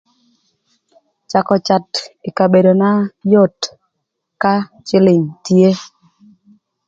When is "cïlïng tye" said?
4.87-5.69